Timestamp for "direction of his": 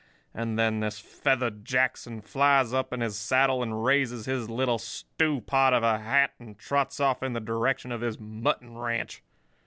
7.39-8.19